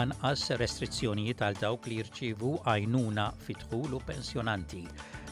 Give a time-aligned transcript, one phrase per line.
[0.00, 4.84] anqas restrizzjonijiet għal dawk li jirċievu għajnuna fitħul u pensjonanti.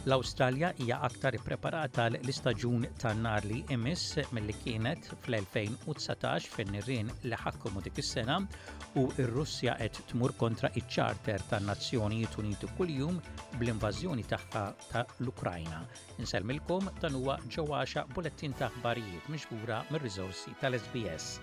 [0.09, 7.98] L-Awstralja hija aktar preparata l-istaġun tan-nar li imis mill-li kienet fl-2019 fin-nirien li ħakkomu dik
[8.02, 8.39] is-sena
[9.02, 13.19] u r-Russja qed tmur kontra iċ charter tan-Nazzjonijiet Uniti kuljum
[13.59, 15.83] bl-invażjoni tagħha ta' l-Ukrajna.
[16.23, 21.37] Inselmilkom dan huwa ġewwaxa bulettin ta' aħbarijiet miġbura mir-riżorsi tal-SBS.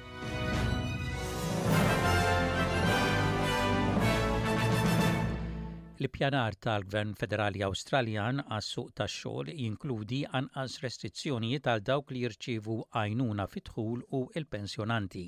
[6.04, 13.46] L-pjanar tal-Gvern Federali Awstraljan għas suq tax-xogħol jinkludi anqas restrizzjonijiet għal dawk li jirċievu għajnuna
[13.54, 15.24] fitħul u il-pensjonanti.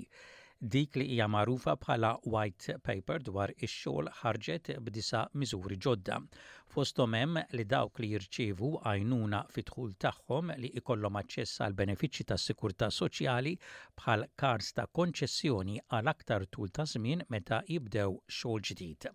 [0.73, 6.19] Dik li hija magħrufa bħala White Paper dwar ix-xogħol ħarġet b'disa miżuri ġodda.
[6.75, 12.91] Fosthom hemm li dawk li jirċievu għajnuna fitħul tagħhom li ikollhom aċċess għal benefiċċji tas-sikurtà
[12.97, 13.55] soċjali
[14.03, 19.13] bħal kars ta' konċessjoni għal aktar tul ta' żmien meta jibdew xogħol ġdid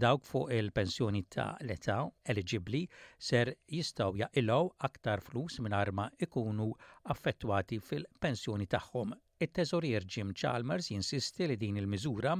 [0.00, 1.96] dawk fuq il-pensjoni ta' l-età
[2.32, 2.80] eligibli
[3.28, 6.68] ser jistaw jaqilaw aktar flus minn arma ikunu
[7.14, 9.12] affettwati fil-pensjoni tagħhom
[9.46, 12.32] it-teżorier Jim Chalmers jinsisti li din il-miżura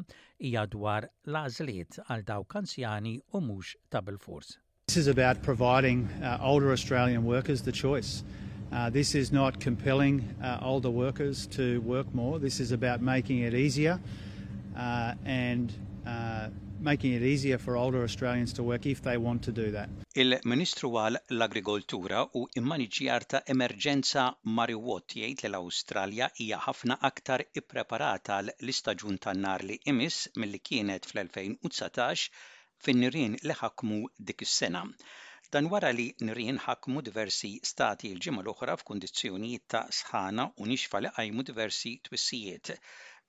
[0.47, 4.57] hija dwar lażliet għal dawk anzjani u mhux ta' bil-fors.
[4.87, 8.25] This is about providing uh, older Australian workers the choice.
[8.73, 12.39] Uh, this is not compelling uh, older workers to work more.
[12.39, 14.01] This is about making it easier
[14.77, 15.73] uh, and
[16.07, 16.49] uh,
[16.81, 19.89] making it easier for older Australians to work if they want to do that.
[20.23, 24.23] Il-Ministru għal l-Agrikoltura u immaniġjar ta' emerġenza
[24.59, 31.11] Mario Watt jgħid li l-Awstralja hija ħafna aktar ippreparata l-istaġun tan-nar li imis milli kienet
[31.11, 32.31] fl-2019
[32.89, 34.85] fin-nirien li ħakmu dik is-sena
[35.57, 41.11] dan wara li nirien ħakmu diversi stati l-ġimgħa l-oħra f'kundizzjonijiet ta' sħana u nixfa li
[41.21, 42.75] qajmu diversi twissijiet.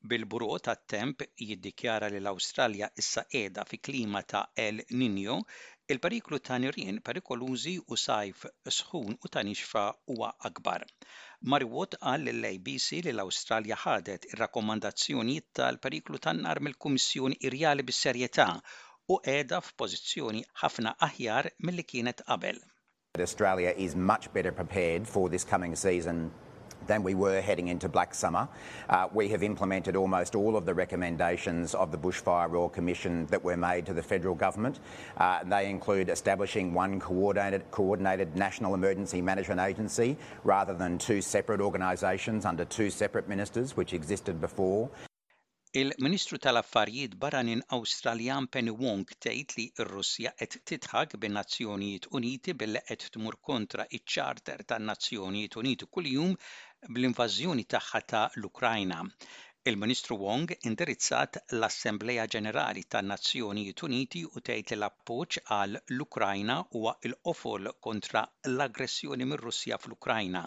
[0.07, 5.35] Bil-Buruq tat-Temp jiddikjara li l-Awstralja issa qiegħda fi klima ta' El Niño,
[5.94, 8.47] il-periklu ta' nirien perikolużi u sajf
[8.78, 10.85] sħun u ta' nixfa huwa akbar.
[11.53, 20.44] Marwot qal l-ABC li l-Awstralja ħadet ir-rakkomandazzjonijiet tal-periklu tan-nar mill-Kummissjoni Irjali bis-serjetà u qiegħda f'pożizzjoni
[20.63, 22.57] ħafna aħjar milli kienet qabel.
[23.29, 26.25] Australia is much better prepared for this coming season
[26.87, 28.47] than we were heading into black summer.
[28.89, 33.43] Uh, we have implemented almost all of the recommendations of the Bushfire Royal Commission that
[33.43, 34.79] were made to the federal government.
[35.17, 41.61] Uh, they include establishing one coordinated, coordinated national emergency management agency rather than two separate
[41.61, 44.89] organisations under two separate ministers, which existed before.
[45.73, 53.05] Il-Ministru tal-Affarijiet Barranin Awstraljan Penny Wong tgħid li r-Russja qed titħak bin-Nazzjonijiet Uniti billi qed
[53.13, 56.35] tmur kontra iċ-Charter tan-Nazzjonijiet Uniti kuljum
[56.93, 58.99] bl-invażjoni tagħha ta' l-Ukrajna.
[59.71, 67.69] Il-Ministru Wong indirizzat l-Assembleja Ġenerali tan-Nazzjonijiet Uniti u tgħid li l-appoġġ għal l-Ukrajna huwa l-qofol
[67.89, 70.41] kontra l-aggressjoni mir-Russja fl-Ukrajna.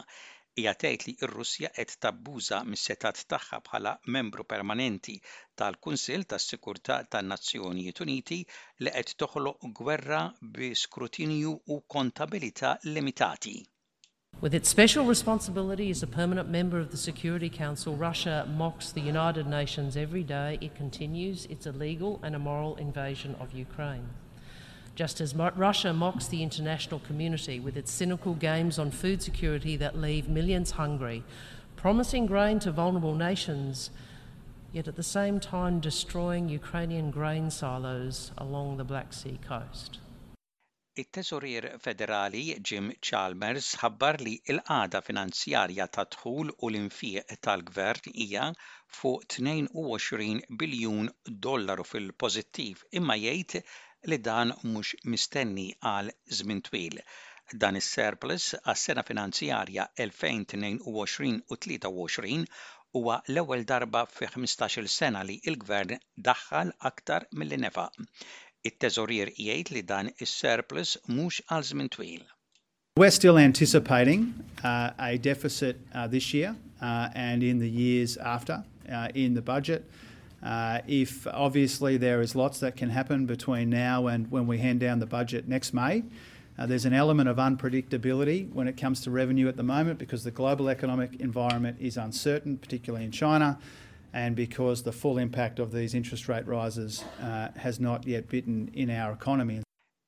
[0.59, 5.17] Hija tgħid li r-Russja qed tabbuża mis-setat tagħha bħala membru permanenti
[5.63, 8.41] tal-Kunsill tas-Sikurtà tan-Nazzjonijiet Uniti
[8.83, 10.25] li qed toħloq gwerra
[10.59, 13.57] bi skrutinju u kontabilità limitati.
[14.45, 19.01] With its special responsibility as a permanent member of the Security Council, Russia mocks the
[19.01, 20.59] United Nations every day.
[20.61, 24.07] It continues its illegal and immoral invasion of Ukraine.
[24.97, 29.97] Just as Russia mocks the international community with its cynical games on food security that
[29.97, 31.25] leave millions hungry,
[31.77, 33.89] promising grain to vulnerable nations,
[34.75, 40.01] yet at the same time destroying Ukrainian grain silos along the Black Sea coast.
[41.03, 48.45] it-Teżorier Federali Jim Chalmers ħabbar li l-qagħda finanzjarja ta' dħul u l-infieq tal-Gvern hija
[48.99, 51.11] fuq 22 biljun
[51.49, 53.65] dollaru fil-pożittiv imma jgħid
[54.13, 57.03] li dan mhux mistenni għal żmien twil.
[57.63, 62.47] Dan is-surplus għas-sena finanzjarja 2022 u 23
[62.95, 65.99] huwa l-ewwel darba fi 15-il sena li l-gvern
[66.29, 67.99] daħħal aktar milli nefaq.
[68.71, 72.23] It-teżorier jgħid li dan is-surplus mhux għal żmien twil.
[72.97, 74.29] We're still anticipating
[74.63, 78.63] uh, a deficit uh, this year uh, and in the years after
[78.93, 79.91] uh in the budget.
[80.55, 84.79] Uh if obviously there is lots that can happen between now and when we hand
[84.81, 86.03] down the budget next May,
[86.57, 90.23] Uh, there's an element of unpredictability when it comes to revenue at the moment because
[90.23, 93.59] the global economic environment is uncertain, particularly in China,
[94.13, 98.71] and because the full impact of these interest rate rises uh, has not yet bitten
[98.75, 99.61] in our economy.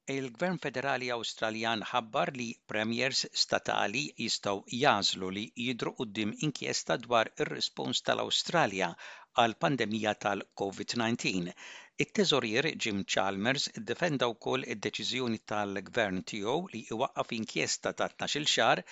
[0.08, 8.04] Il-Gvern Federali australian ħabbar li premiers statali istau jażlu li jidru quddiem inkjesta dwar ir-rispons
[8.06, 8.92] tal-Awstralja
[9.42, 11.50] għal pandemija tal-COVID-19
[12.04, 18.82] It-Teżorier Jim Chalmers iddefenda wkoll id-deċiżjoni tal-Gvern tiegħu li iwaqqaf inkjesta ta' 12-il xahar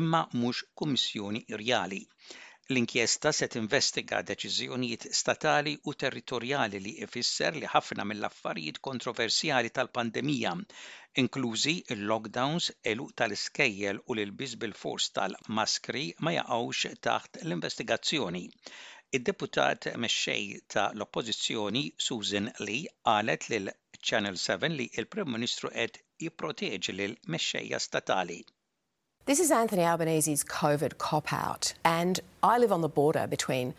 [0.00, 2.00] imma mhux kummissjoni rjali.
[2.72, 10.56] L-inkjesta se tinvestiga deċiżjonijiet statali u territorjali li ifisser li ħafna mill-affarijiet kontroversjali tal-pandemija,
[11.24, 18.44] inklużi il-lockdowns, elu tal-iskejjel u l-biż bil-fors tal-maskri ma jaqgħux taħt l-investigazzjoni
[19.12, 23.70] Id-deputat mexxej ta' l-Oppożizzjoni Susan Lee qalet lil
[24.06, 28.44] Channel 7 li il-Prim Ministru qed jipproteġi lil mexxejja statali.
[29.26, 33.74] This is Anthony Albanese's COVID cop out and I live on the border between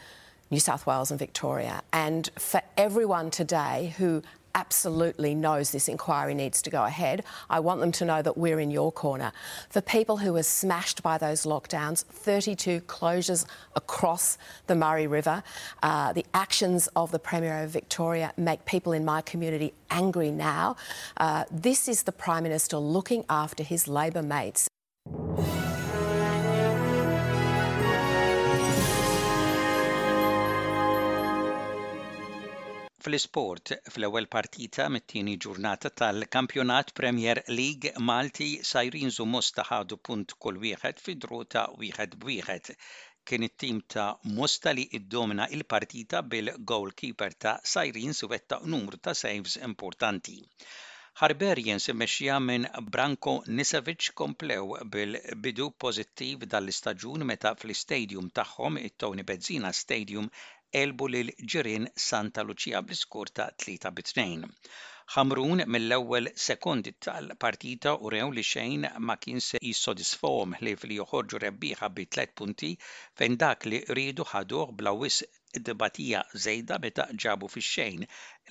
[0.50, 4.22] New South Wales and Victoria and for everyone today who
[4.56, 7.24] absolutely knows this inquiry needs to go ahead.
[7.50, 9.32] I want them to know that we're in your corner.
[9.70, 13.46] For people who were smashed by those lockdowns, 32 closures
[13.76, 14.38] across
[14.68, 15.44] the Murray River,
[15.84, 20.76] uh, the actions of the Premier of Victoria make people in my community angry now.
[21.18, 24.68] Uh, this is the Prime Minister looking after his Labor mates.
[33.02, 41.02] Fl-isport, fl-ewwel partita mit-tieni ġurnata tal-Kampjonat Premier League Malti sajrin Mosta ħadu punt kull wieħed
[41.06, 42.70] fi drota wieħed b'wieħed.
[43.32, 50.38] Kien it-tim ta' Musta li iddomina il-partita bil-goalkeeper ta' Sajrin Suwetta numru ta' saves importanti.
[51.20, 60.30] Harberians imexxija minn Branko Nisevic komplew bil-bidu pożittiv dal-istaġun meta fl-istadium tagħhom it-Tony Bezzina Stadium
[60.84, 64.28] elbu lil ġirin Santa Lucia bliskurta ta' 3 bit-2.
[65.18, 71.44] Ħamrun mill-ewwel sekundi tal-partita u rew li xejn ma kien se jissodisfom li li joħorġu
[71.48, 72.72] rebbieħa bi tliet punti
[73.22, 75.26] fejn dak li rridu ħaduh bla wis
[75.60, 78.04] id-debatija żejda meta ġabu fix-xejn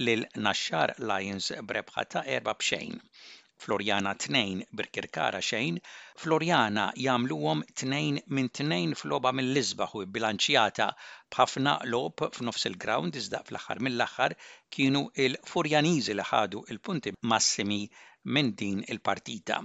[0.06, 2.96] lil Naxxar Lions brebħa ta' erba' b'xejn.
[3.64, 4.42] Florjana 2
[4.80, 5.78] birkirkara xejn,
[6.24, 10.86] Florjana jagħmluhom tnejn minn tnejn floba mill-isbaħ u bilanċjata
[11.36, 14.36] b'ħafna lob f'nofs il-ground iżda fl-aħħar mill-aħħar
[14.78, 17.80] kienu il-Furjaniżi li ħadu il-punti massimi
[18.36, 19.60] minn din il-partita.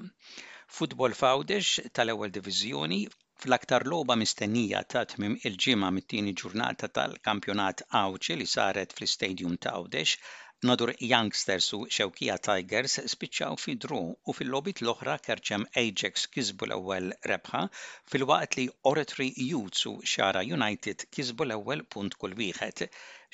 [0.80, 3.04] Futbol Fawdex tal-ewwel diviżjoni
[3.44, 10.14] Fl-aktar logħba mistennija ta' tmim il-ġimgħa mit-tieni ġurnata tal-kampjonat Awċi li saret fl-Stadium ta' Għawdex,
[10.70, 14.00] Nadur Youngsters u Xewkija Tigers spiċċaw fi dru
[14.34, 17.66] u fil-lobit l-oħra kerċem Ajax kizbu l-ewwel rebħa
[18.14, 22.88] fil-waqt li Oratory Youth u Xara United kizbu l-ewwel punt kull wieħed.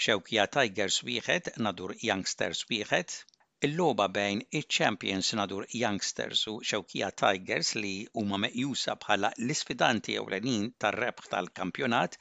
[0.03, 3.19] Xewkija Tigers wieħed, Nadur Youngsters wieħed,
[3.67, 7.91] Il-logħba bejn iċ-champions nadur Youngsters u Xewkija Tigers li
[8.21, 12.17] huma meqjusa bħala l-isfidanti ewlenin tar-rebħ tal-kampjonat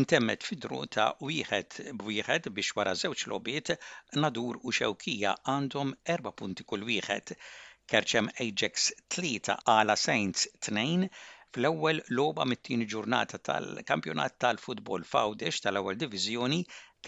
[0.00, 3.74] intemmet fidru ta' wieħed b'wieħed biex wara żewġ lobiet
[4.26, 7.36] nadur u Xewkija għandhom erba' punti kull wieħed.
[7.94, 11.14] Kerċem Ajax 3 għala Saints 2
[11.54, 16.58] fl-ewwel logħba mit-tieni ġurnata tal-kampjonat tal-futbol fawdex tal-ewwel diviżjoni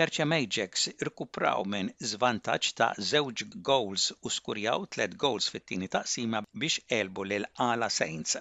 [0.01, 6.81] Kerċa Ajax irkupraw minn żvantaġġ ta' żewġ goals u skurjaw tliet goals fit-tieni taqsima biex
[6.99, 8.37] elbu lil Ala Saints.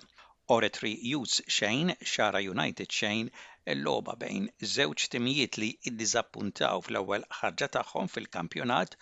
[0.57, 3.29] Oretri Youth xejn, Xara United xejn,
[3.77, 8.99] l-logħba bejn żewġ timijiet li id-dizappuntaw fl-ewwel ħarġa tagħhom fil-kampjonat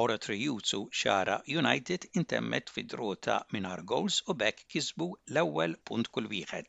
[0.00, 6.68] Oratory Jutsu xara United intemmet fid-drota mingħajr goals u bekk kisbu l-ewwel punt kull wieħed.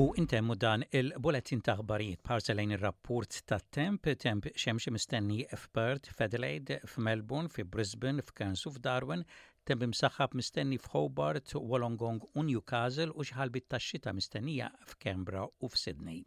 [0.00, 7.52] U intemmu dan il-bulletin taħbarijiet parselajn il-rapport ta' temp, temp xemxie mistenni f'Perth, f'Adelaide, f'Melbourne,
[7.52, 9.26] f'Brisbane, f'Kansu u f'Darwin,
[9.68, 16.24] temp imsaħħab mistenni f'Hobart, Wollongong u Newcastle u xħalbit ta' xita mistennija f'Kembra u f'Sydney.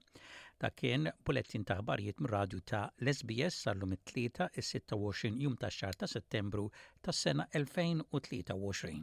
[0.62, 5.98] Ta' kien bulettin ta' ħbarijiet mir-radju ta' Lesbies sal-lum it tlieta is-26 jum ta' xar
[6.04, 6.68] ta' settembru
[7.08, 9.00] tas-sena 2023.